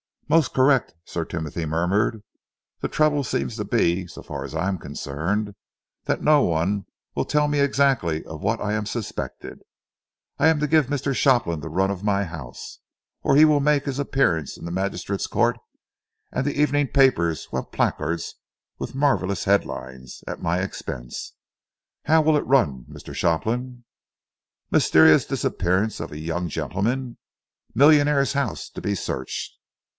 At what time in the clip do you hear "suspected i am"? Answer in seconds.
8.85-10.59